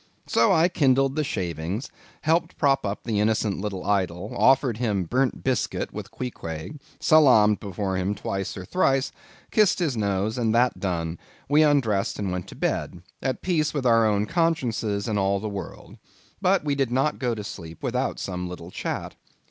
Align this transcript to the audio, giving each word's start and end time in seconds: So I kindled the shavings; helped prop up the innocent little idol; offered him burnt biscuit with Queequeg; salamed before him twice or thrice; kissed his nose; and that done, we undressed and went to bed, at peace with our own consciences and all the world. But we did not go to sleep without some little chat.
So 0.25 0.51
I 0.51 0.67
kindled 0.67 1.15
the 1.15 1.23
shavings; 1.23 1.91
helped 2.21 2.57
prop 2.57 2.87
up 2.87 3.03
the 3.03 3.19
innocent 3.19 3.61
little 3.61 3.85
idol; 3.85 4.33
offered 4.35 4.77
him 4.77 5.03
burnt 5.03 5.43
biscuit 5.43 5.93
with 5.93 6.09
Queequeg; 6.09 6.79
salamed 6.99 7.59
before 7.59 7.97
him 7.97 8.15
twice 8.15 8.57
or 8.57 8.65
thrice; 8.65 9.11
kissed 9.51 9.77
his 9.77 9.95
nose; 9.95 10.39
and 10.39 10.55
that 10.55 10.79
done, 10.79 11.19
we 11.47 11.61
undressed 11.61 12.17
and 12.17 12.31
went 12.31 12.47
to 12.47 12.55
bed, 12.55 13.03
at 13.21 13.43
peace 13.43 13.75
with 13.75 13.85
our 13.85 14.07
own 14.07 14.25
consciences 14.25 15.07
and 15.07 15.19
all 15.19 15.39
the 15.39 15.47
world. 15.47 15.99
But 16.41 16.65
we 16.65 16.73
did 16.73 16.89
not 16.91 17.19
go 17.19 17.35
to 17.35 17.43
sleep 17.43 17.83
without 17.83 18.17
some 18.17 18.49
little 18.49 18.71
chat. 18.71 19.15